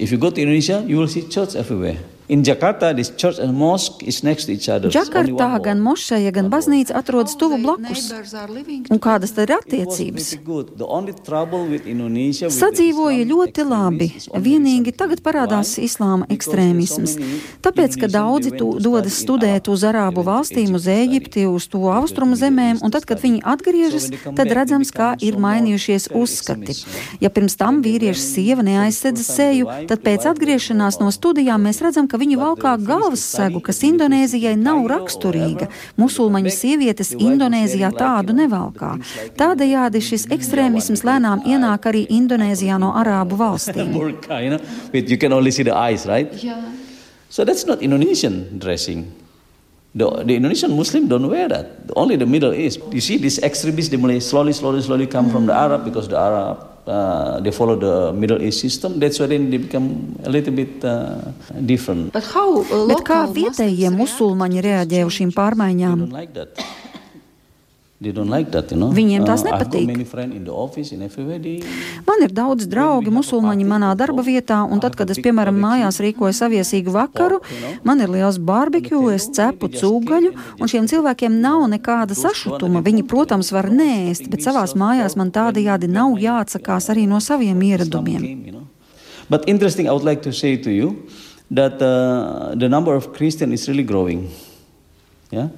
[0.03, 1.99] If you go to Indonesia, you will see church everywhere.
[2.33, 4.89] In Jakarta, this church and mosque is next to each other.
[4.89, 8.07] It's only Džakartā gan mošeja, gan baznīca atrodas tuvu blakus.
[8.89, 10.31] Un kādas tad ir attiecības?
[12.57, 14.09] Sadzīvoja ļoti labi,
[14.47, 17.19] vienīgi tagad parādās islāma ekstrēmisms.
[17.67, 22.81] Tāpēc, ka daudzi tu dodas studēt uz Arābu valstīm, uz Ēģipti, uz to austrumu zemēm,
[22.81, 26.79] un tad, kad viņi atgriežas, tad redzams, kā ir mainījušies uzskati.
[27.21, 32.22] Ja pirms tam went sieva neaizsedza seju, tad pēc atgriešanās no studijām mēs redzam, ka
[32.31, 35.69] But valkā galvas segu, kas Indonēzijai nav raksturīga.
[35.99, 38.93] Musulmaņu sievietes Indonēzijā tādu nevalkā.
[38.93, 43.93] the things like, you know, Tādējādi šis ekstrēmisms lēnām ienāk arī Indonēzijā no Arābu valstīm.
[43.93, 44.61] burqa, you know,
[44.93, 46.33] with you can only see the eyes, right?
[46.43, 46.63] Yeah.
[47.29, 49.13] So that's not Indonesian dressing.
[49.95, 51.67] The, the Indonesian Muslim don't wear that.
[51.97, 52.81] Only the Middle East.
[52.93, 56.72] You see, these extremists they slowly, slowly, slowly come from the Arab because the Arab
[56.87, 58.99] uh, they follow the Middle East system.
[58.99, 61.33] That's why then they become a little bit uh,
[61.65, 62.13] different.
[62.13, 66.07] But how uh, Bet kā local vietējie Muslims musulmaņi reaģē uz šīm They pārmaiņām?
[68.11, 68.71] Like that.
[68.71, 68.91] You know.
[68.91, 69.87] Viņiem tās Uh, nepatīk.
[72.07, 76.35] Man ir daudz draugi musulmaņi manā darba vietā, un tad, kad es, piemēram, mājās rīkoju
[76.35, 77.41] saviesīgu vakaru,
[77.85, 82.83] man ir liels barbekju, es cepu cūgaļu, un šiem cilvēkiem nav nekāda sašutuma.
[82.83, 88.63] Viņi, protams, var nēst, bet savās mājās man tādajādi nav jāatsakās arī no saviem ieradumiem.
[89.31, 91.07] But interesting, I would like to say to you
[91.51, 94.29] that uh, the number of Christians is really growing.
[95.31, 95.49] Yeah.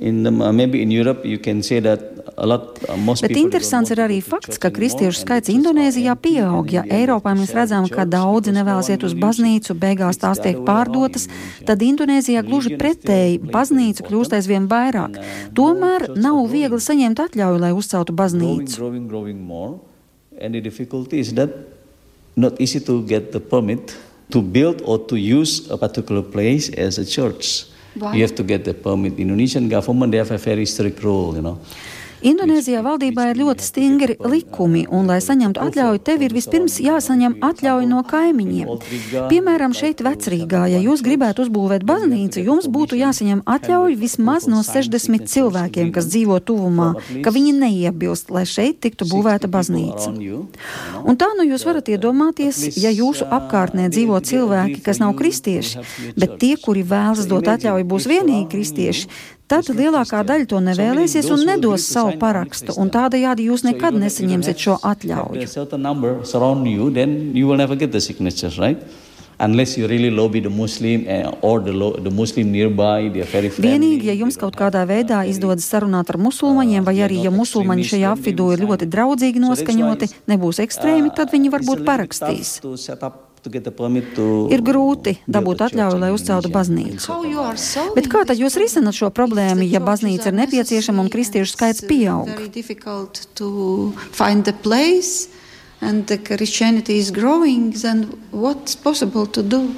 [0.00, 2.00] Uh, maybe in Europe, you can say that
[2.36, 2.78] a lot.
[2.88, 6.72] Uh, most Bet interesants ir arī fakts, ka kristiešu skaits Indonēzijā pieaug.
[6.72, 11.28] Ja Eiropā mēs redzam, ka daudzi nevēlas iet uz baznīcu, beigās tās tiek pārdotas,
[11.68, 15.20] tad Indonēzijā gluži pretēji very kļūst aizvien vairāk.
[15.20, 18.88] Uh, Tomēr nav viegli saņemt atļauju, lai uzceltu baznīcu.
[20.40, 21.50] And the difficulty is that
[22.36, 23.92] not easy to get the permit
[24.30, 27.66] to build or to use a particular place as a church.
[27.94, 29.16] You have to get the permit.
[29.16, 31.58] The Indonesian government they have a very strict rule, you know.
[32.20, 37.88] Indonēzijā valdībā ir ļoti stingri likumi, un, lai saņemtu atļauju, tev ir vispirms jāsaņem atļauja
[37.88, 38.68] no kaimiņiem.
[39.30, 45.32] Piemēram, šeit Vecrīgā, ja jūs gribētu uzbūvēt baznīcu, jums būtu jāsaņem atļauja vismaz no 60
[45.32, 46.90] cilvēkiem, kas dzīvo tuvumā,
[47.24, 50.12] ka viņi neiebilst, lai šeit tiktu būvēta baznīca.
[51.00, 55.88] Un tā nu jūs varat iedomāties, ja jūsu apkārtnē dzīvo cilvēki, kas nav kristieši,
[56.20, 61.44] bet tie, kuri vēlas dot atļauju, būs vienīgi kristieši, tad lielākā daļa to nevēlēsies un
[61.48, 65.42] nedos savu parakstu, un tādējādi jūs nekad nesaņemsiet šo atļauju.
[69.42, 73.30] Unless you really lobby the Muslim uh, or the, lo- the Muslim nearby, they are
[73.32, 73.70] very friendly.
[73.72, 78.10] Vienīgi, ja jums kaut kādā veidā izdodas sarunāt ar musulmaņiem, vai arī, ja musulmaņi šajā
[78.18, 82.58] apvidū ir ļoti draudzīgi noskaņoti, nebūs ekstrēmi, tad viņi varbūt parakstīs.
[84.52, 87.16] Ir grūti dabūt atļauju, lai uzceltu baznīcu.
[87.96, 91.88] Bet kā tad jūs risināt šo problēmu, ja baznīca ir nepieciešama un kristiešu skaits it's,
[91.88, 92.28] pieaug?
[92.28, 95.28] Very difficult to find the place,
[95.80, 97.72] and the Christianity is growing.
[97.72, 99.72] Then what's possible to do?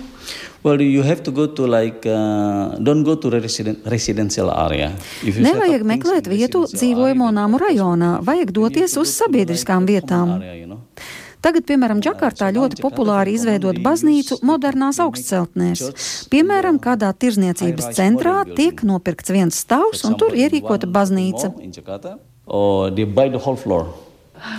[0.62, 4.92] Well, you have to go to like, uh, don't go to resident, residential area.
[5.22, 10.38] Nevajag meklēt vietu dzīvojamo namu rajonā, vajag doties uz sabiedriskām vietām.
[10.38, 10.78] area, you know.
[11.42, 15.82] Tagad, piemēram, Džakartā ļoti populāri izveidot baznīcu modernās augstceltnēs.
[16.30, 21.50] Piemēram, kādā tirzniecības centrā tiek nopirkts viens stāvs un tur ierīkota baznīca.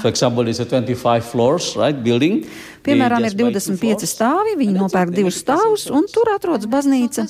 [0.01, 2.45] For example, there's a 25 floors, right, building.
[2.83, 6.67] Piemēram, ir just buy two 25 floors, stāvi, viņi nopērk divus stāvus, un tur atrodas
[6.71, 7.25] baznīca.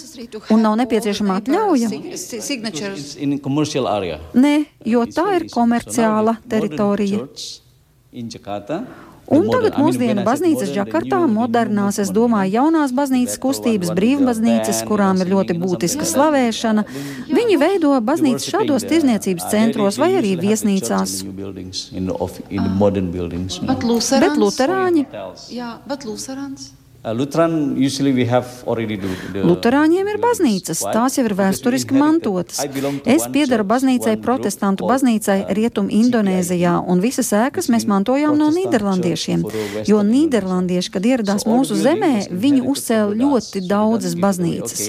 [0.53, 1.89] Un nav nepieciešama atļauja.
[2.13, 2.27] It's.
[4.37, 4.53] Nē,
[4.93, 7.25] jo It's tā ir komerciāla teritorija.
[9.23, 15.31] Jakarta, Un tagad mūsdienu baznīcas Džakartā, modernās, es domāju, jaunās baznīcas kustības, brīvbaznīcas, kurām ir
[15.31, 16.83] ļoti būtiska slavēšana.
[17.31, 21.23] Viņi veido baznīcas šādos tirzniecības centros vai arī uh, viesnīcās.
[23.87, 24.27] Lutherans.
[24.27, 25.07] Bet luterāņi,
[25.53, 26.73] Yeah, but Lutherans.
[27.05, 31.97] Uh, Lutheran usually we have already the, the Luterāņiem ir baznīcas, tās jau ir vēsturiski
[31.99, 32.61] mantotas.
[33.03, 39.43] Es piedaru baznīcai, protestantu baznīcai uh, Rietum Indonēzijā, un visas ēkas mēs mantojām no Nīderlandiešiem,
[39.89, 44.85] jo Nīderlandieši, kad ieradās mūsu zemē, viņi uzcēla ļoti daudzas baznīcas.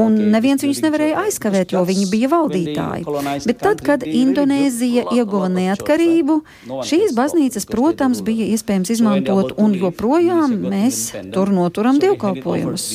[0.00, 3.04] Un neviens viņus nevarēja aizkavēt, jo viņi bija valdītāji.
[3.44, 6.40] Bet tad, kad Indonēzija ieguva neatkarību,
[6.88, 11.04] šīs baznīcas, protams, bija iespējams izmantot, un joprojām mēs
[11.34, 12.88] tur noturam dievkalpojumus.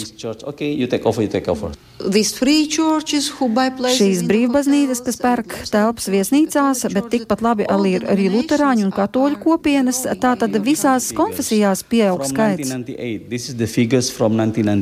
[4.00, 10.06] Šīs brīvbaznīcas, kas pērk telpas viesnīcās, bet tikpat labi arī, arī luterāņu un katoļu kopienas,
[10.24, 12.72] tātad visās konfesijās pieaug skaits.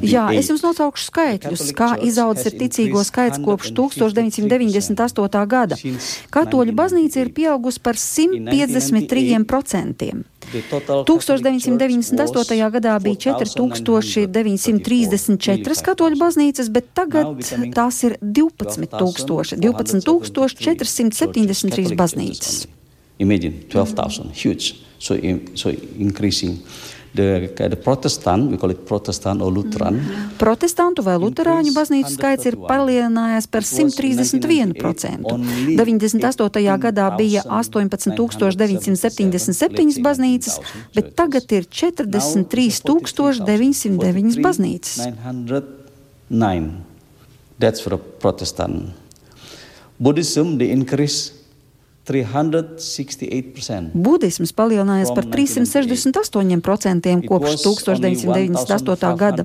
[0.05, 5.45] Jā, es jums nosaukšu skaitļus, kā izaudzis ir ticīgo skaits kopš 1998.
[5.49, 5.81] gada.
[6.37, 10.36] Katoļu baznīca ir pieaugusi par 153%.
[10.51, 12.71] 1998.
[12.71, 17.27] gadā bija 4934 katoļu baznīcas, bet tagad
[17.75, 22.67] tās ir 12,000, 12,473 baznīcas.
[23.19, 24.73] Imagine 12,000, huge.
[24.99, 25.15] So,
[25.53, 26.57] so increasing.
[27.17, 29.95] The, the Protestant, we call it Protestant or Lutheran.
[29.97, 30.37] Mm.
[30.37, 35.25] Protestantu vai luterāņu baznīcu skaits ir palielinājies par 131%.
[35.79, 36.77] 98.
[36.83, 40.61] gadā bija 18,977 baznīcas,
[40.93, 45.09] bet tagad ir 43,909 baznīcas.
[47.59, 48.93] That's for a Protestant.
[49.99, 51.36] Buddhism, the increase 368%.
[54.07, 59.17] Budisms palielinājies par 368% kopš 1998.
[59.19, 59.43] gada.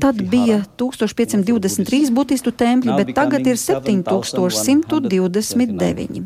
[0.00, 6.24] Tad bija 1523 budistu tempļi, bet tagad ir 7129.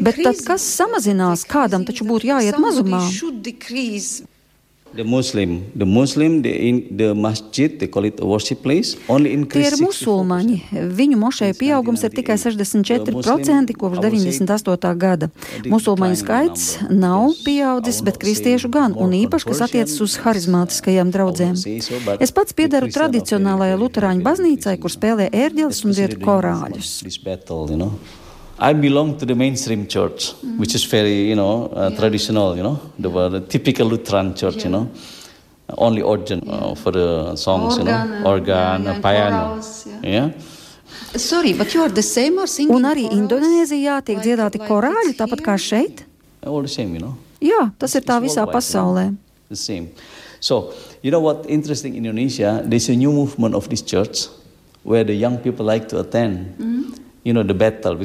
[0.00, 1.44] Bet tad kas samazinās?
[1.48, 3.00] Kādam taču būtu jāiet mazumā?
[4.92, 9.30] The Muslim, the Muslim, the, in, the masjid, they call it a worship place, only
[9.46, 10.56] Tie ir musulmaņi.
[10.98, 14.90] Viņu mošeju pieaugums ir tikai 64% kopš 98.
[14.98, 15.28] gada.
[15.70, 21.54] Musulmaņu skaits nav pieaudzis, bet kristiešu gan, un īpaši, kas attiecas uz harizmātiskajām draudzēm.
[22.18, 26.96] Es pats piedaru tradicionālajai luterāņu baznīcai, kur spēlē ērģeles un dzied korāļus.
[28.62, 30.58] I belong to the mainstream church, mm.
[30.58, 31.98] which is very, you know, uh, yeah.
[31.98, 34.64] traditional, you know, the, the, typical Lutheran church, yeah.
[34.64, 34.90] you know.
[35.78, 36.52] Only organ yeah.
[36.52, 39.46] uh, for the songs, organ, you know, organ, yeah, piano.
[39.46, 40.30] Chorals, yeah.
[41.16, 45.16] Sorry, but you are the same or singing Un arī Indonēzijā tiek like, dziedāti korāļi,
[45.16, 46.04] tāpat kā šeit?
[46.44, 47.16] All the same, you know.
[47.40, 49.06] Jā, tas ir tā visā pasaulē.
[49.06, 49.48] You know?
[49.48, 49.88] The same.
[50.40, 54.28] So, you know what interesting in Indonesia, there's a new movement of this church
[54.82, 56.58] where the young people like to attend.
[56.58, 56.69] Mm -hmm.
[57.22, 57.96] You know, battle,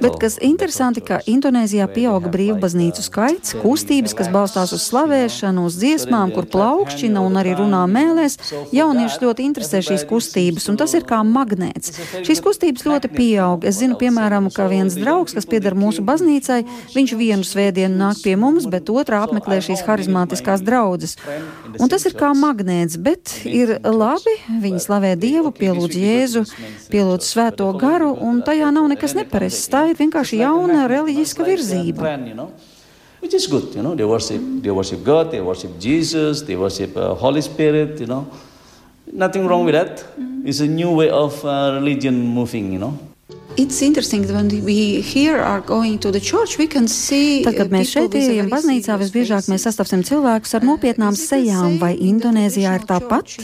[0.00, 6.30] Bet kas interesanti, ka Indonēzijā pieauga brīvbaznīcu skaits, kustības, kas balstās uz slavēšanu, uz dziesmām,
[6.30, 8.38] kur plaukšķina un arī runā mēlēs.
[8.70, 11.96] Jaunieši ļoti interesē šīs kustības, un tas ir kā magnēts.
[12.22, 13.66] Šīs kustības ļoti pieaug.
[13.66, 16.60] Es zinu, piemēram, ka viens draugs, kas pieder mūsu baznīcai,
[16.94, 21.18] viņš vienu svētdienu nāk pie mums, bet otrā apmeklē šīs harizmātiskās draudzes.
[21.80, 26.44] Un tas ir kā magnēts, bet ir labi, viņi slavē Dievu, pielūdz Jēzu,
[26.92, 28.12] pielūdz Svēto garu.
[28.20, 29.64] Un tajā nav nekas nepareizs.
[29.72, 32.16] Tā ir vienkārši jauna reliģiska virzība.
[33.22, 33.94] Which is good, you know.
[33.94, 38.26] They worship, they worship God, they worship Jesus, they worship uh, Holy Spirit, you know.
[39.12, 40.04] Nothing wrong with that.
[40.44, 42.98] It's a new way of uh, religion moving, you know.
[47.44, 52.72] Tad, kad mēs šeit ejam baznīcā, visbiežāk mēs sastapsim cilvēkus ar nopietnām sejām, vai Indonēzijā
[52.78, 53.34] ir tāpat?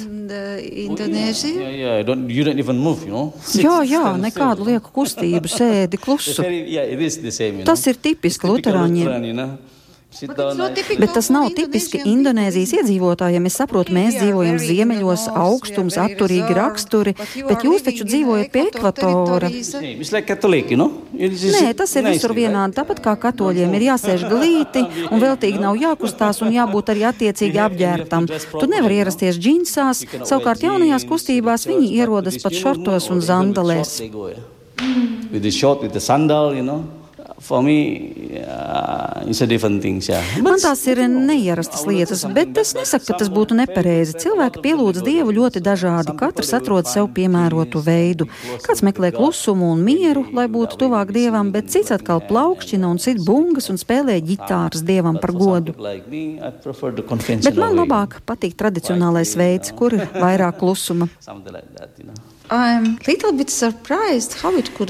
[3.60, 6.40] Jā, jā, nekādu lieku kustību, sēdi klusu.
[7.68, 9.04] Tas ir tipiski luterāņiem.
[10.26, 13.46] Bet tas nav tipiski Indonēzijas iedzīvotājiem.
[13.48, 17.14] Es saprotu, mēs dzīvojam ziemeļos, augstums, atturīgi raksturi,
[17.46, 19.50] bet jūs taču dzīvojat pie ekvatora.
[21.18, 22.76] Nē, tas ir visur vienādi.
[22.78, 28.28] Tāpat kā katoļiem ir jāsēž glīti un veltīgi nav jākustās un jābūt arī attiecīgi apģērbtam.
[28.58, 34.00] Tu nevari ierasties džinsās, savukārt jaunajās kustībās viņi ierodas pat šortos un zandalēs.
[35.30, 36.97] With the short, with the sandal, you know.
[37.38, 40.24] Me, uh, things, yeah.
[40.42, 44.16] Man tās ir neierastas lietas, bet es nesaku, ka tas būtu nepareizi.
[44.24, 48.26] Cilvēki pielūdz Dievu ļoti dažādi, katrs atrod sev piemērotu veidu.
[48.66, 53.22] Kāds meklē klusumu un mieru, lai būtu tuvāk Dievam, bet cits atkal plaukšķina un sit
[53.22, 55.76] bungas un spēlē ģitāras Dievam par godu.
[55.78, 61.06] Bet man labāk patīk tradicionālais veids, kur ir vairāk klusuma.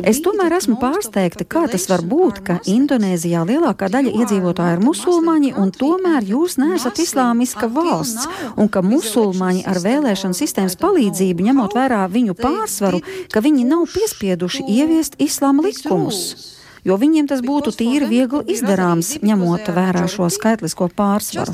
[0.07, 5.51] Es tomēr esmu pārsteigta, kā tas var būt, ka Indonēzijā lielākā daļa iedzīvotāju ir musulmaņi,
[5.59, 12.05] un tomēr jūs neesat islāmiska valsts, un ka musulmaņi ar vēlēšanu sistēmas palīdzību, ņemot vērā
[12.12, 16.54] viņu pārsvaru, ka viņi nav piespieduši ieviest islāma likumus.
[16.87, 21.52] jo viņiem tas būtu tīri viegli izdarāms, ņemot vērā šo skaitlisko pārsvaru.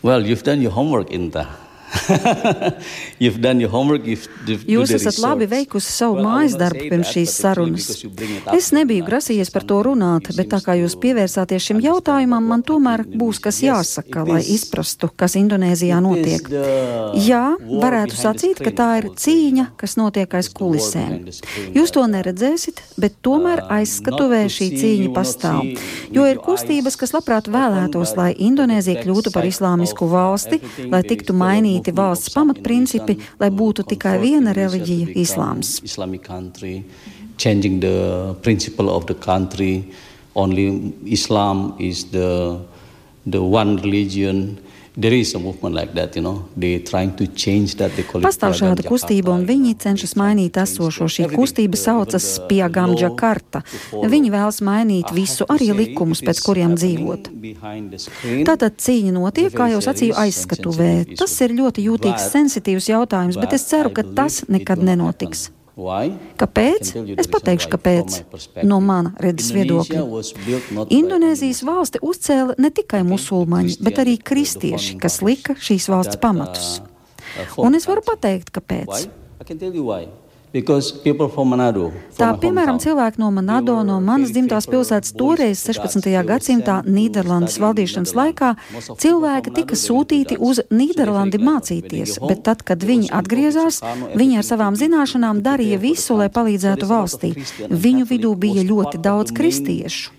[0.00, 1.67] Well, you've done your homework, Inta.
[3.74, 4.06] homework,
[4.68, 7.88] Jūs esat labi veikusi savu mājas darbu pirms šīs sarunas.
[8.54, 13.04] Es nebiju grasījies par to runāt, bet tā kā jūs pievērsāties šim jautājumam, man tomēr
[13.08, 16.50] būs kas jāsaka, lai izprastu, kas Indonēzijā notiek.
[17.24, 21.28] Jā, varētu sacīt, ka tā ir cīņa, kas notiek aiz kulisēm.
[21.76, 25.72] Jūs to neredzēsiet, bet tomēr uh, aizskatuvē šī cīņa pastāv.
[26.14, 30.60] Jo ir kustības, kas labprāt vēlētos, lai Indonēzija kļūtu par islāmisku valsti,
[30.90, 35.80] lai tiktu mainīta mainīti valsts pamatprincipi, lai būtu tikai viena reliģija- islāms.
[37.38, 39.84] Changing the principle of the country,
[40.34, 42.58] only Islam is the,
[43.24, 44.58] the one religion.
[44.98, 46.48] That, you know,
[48.18, 51.06] Pastāv šāda kustība, un viņi cenšas mainīt esošo.
[51.06, 53.62] Šī kustība saucas Piegamģa karta.
[53.94, 57.30] Viņi vēlas mainīt visu, arī likumus, pēc kuriem dzīvot.
[58.48, 60.90] Tātad cīņa notiek, kā jau sacīju, aizskatuvē.
[61.14, 65.52] Tas ir ļoti jūtīgs, sensitīvs jautājums, bet es ceru, ka tas nekad nenotiks.
[66.40, 66.90] Kāpēc?
[67.18, 68.16] Es pateikšu, kāpēc.
[68.66, 70.02] No mana redzes viedokļa.
[70.94, 76.78] Indonēzijas valsti uzcēla ne tikai musulmaņi, bet arī kristieši, kas lika šīs valsts pamatus.
[77.62, 79.06] Un es varu pateikt, kāpēc.
[82.18, 86.08] Tā piemēram, cilvēki no Manado, no manas dzimtās pilsētas, toreiz 16.
[86.24, 88.54] gadsimtā Nīderlandes valdīšanas laikā,
[88.88, 93.82] cilvēki tika sūtīti uz Nīderlandi mācīties, bet tad, kad viņi atgriezās,
[94.16, 97.34] viņi ar savām zināšanām darīja visu, lai palīdzētu valstī.
[97.68, 100.17] Viņu vidū bija ļoti daudz kristiešu.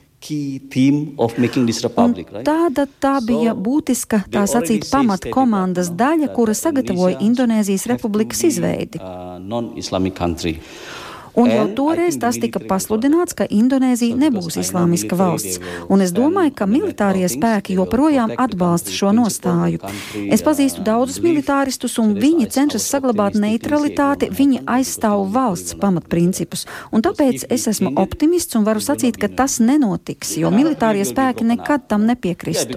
[1.85, 2.43] Republic, right?
[2.47, 8.99] Tāda tā bija būtiska, tā sacīt, pamat komandas daļa, kura sagatavoja Indonēzijas republikas izveidi.
[8.99, 9.39] Uh,
[11.39, 16.67] Un jau toreiz tas tika pasludināts, ka Indonēzija nebūs islāmiska valsts, un es domāju, ka
[16.67, 19.79] militārie spēki joprojām atbalsta šo nostāju.
[20.19, 27.47] Es pazīstu daudzus militāristus, un viņi cenšas saglabāt neutralitāti, viņi aizstāv valsts pamatprincipus, un tāpēc
[27.47, 32.75] es esmu optimists un varu sacīt, ka tas nenotiks, jo militārie spēki nekad tam nepiekristu.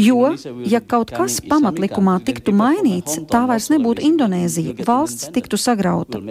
[0.00, 0.32] Jo,
[0.64, 6.22] ja kaut kas pamatlikumā tiktu mainīts, tā vairs nebūtu Indonēzija, valsts tiktu sagrauta.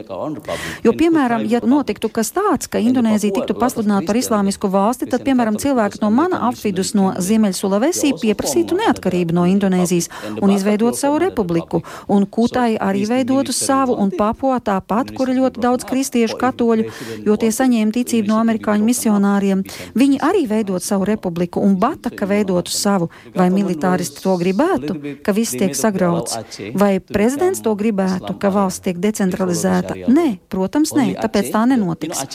[0.85, 5.59] Jo, piemēram, ja notiktu kas tāds, ka Indonēzija tiktu pasludināta par islāmisku valsti, tad, piemēram,
[5.61, 10.09] cilvēki no mana apvidus no Ziemeļsulavesī pieprasītu neatkarību no Indonēzijas
[10.41, 15.61] un izveidot savu republiku, un Kutai arī veidotu savu, un Papua tāpat, kur ir ļoti
[15.63, 16.87] daudz kristiešu katoļu,
[17.25, 19.63] jo tie saņēma ticību no amerikāņu misionāriem.
[19.97, 23.09] Viņi arī veidot savu republiku, un Bataka veidotu savu.
[23.35, 26.37] Vai militāristi to gribētu, ka viss tiek sagrauts?
[26.77, 29.97] Vai prezidents to gribētu, ka valsts tiek decentralizēta?
[30.11, 32.25] Nē, Protams, nē, tāpēc tā nenotiks.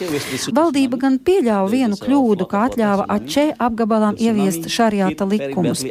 [0.56, 5.82] Valdība gan pieļāva vienu kļūdu, ka atļāva Ačē apgabalām ieviest šariāta likumus.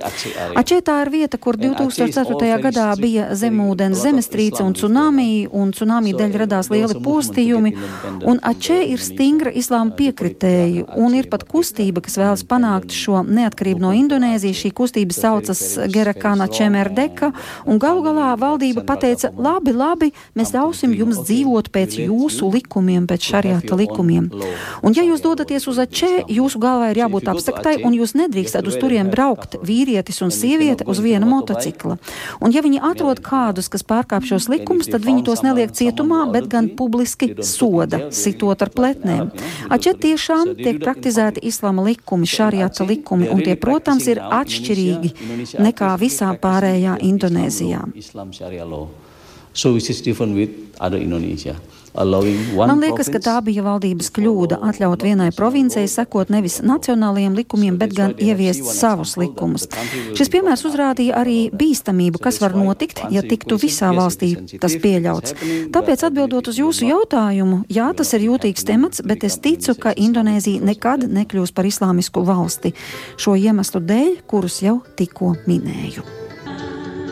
[0.57, 2.49] Ačē tā ir vieta, kur 2004.
[2.63, 7.75] gadā bija zemūdens zemestrīce un tsunami, un tsunami dēļ radās lieli postījumi,
[8.25, 13.85] un Ačē ir stingra islāma piekritēju, un ir pat kustība, kas vēlas panākt šo neatkarību
[13.85, 14.63] no Indonēzijas.
[14.65, 15.61] Šī kustība saucas
[15.93, 17.35] Gerakana Čemerdeka,
[17.69, 23.05] un galu galā valdība pateica, labi, labi, mēs ļausim jums dzīvot pēc jūsu jūsu likumiem,
[23.09, 24.29] pēc šariāta likumiem.
[24.85, 28.77] Un ja jūs dodaties uz Ačē, jūsu galvā ir jābūt apsaktai, un jūs nedrīkstat uz
[28.81, 31.97] turien braukt vīrietis un sieviete uz viena motocikla.
[32.41, 36.49] Un ja viņi atrod kādus, kas pārkāp šos likumus, tad viņi tos neliek cietumā, bet
[36.51, 39.31] gan publiski soda, sitot ar pletnēm.
[39.73, 46.31] Ačē tiešām tiek praktizēti islama likumi, šariāta likumi, un tie, protams, ir atšķirīgi nekā visā
[46.39, 47.83] pārējā Indonēzijā.
[49.55, 51.55] So which is different with other Indonesia.
[51.95, 57.95] Man liekas, ka tā bija valdības kļūda atļaut vienai provincijai sekot nevis nacionālajiem likumiem, bet
[57.95, 59.67] gan ieviest savus likumus.
[60.17, 65.37] Šis piemērs uzrādīja arī bīstamību, kas var notikt, ja tiktu visā valstī tas pieļauts.
[65.75, 70.63] Tāpēc atbildot uz jūsu jautājumu, jā, tas ir jūtīgs temats, bet es ticu, ka Indonēzija
[70.65, 72.75] nekad nekļūs par islāmisku valsti.
[73.21, 76.24] Šo iemeslu dēļ, kurus jau tikko minēju.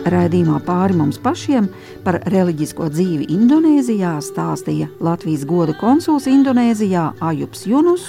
[0.04, 1.70] Raidījumā pāri mums pašiem
[2.04, 8.04] par reliģisko dzīvi Indonēzijā stāstīja Latvijas goda konsuls Indonēzijā Ajups Junus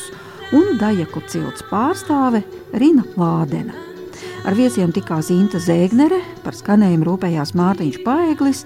[0.56, 2.42] un Dajaku cilts pārstāve
[2.74, 3.76] Rina Lādena.
[4.44, 8.64] Ar viesiem tikās Inta Zēgnere, par skanējumu rūpējās Mārtiņš Paeglis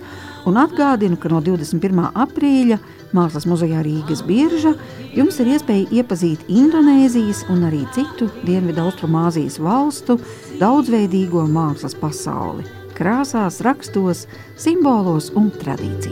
[0.49, 2.09] un atgādinu, ka no 21.
[2.24, 2.81] aprīļa
[3.12, 4.72] Mākslas muzejā Rīgas birža
[5.16, 10.16] jums ir iespēja iepazīt Indonēzijas un arī citu Dienvidu Austrumāzijas valstu
[10.61, 14.26] daudzveidīgo mākslas pasauli krāsās, rakstos,
[14.59, 15.99] simbolos un tradīcijās.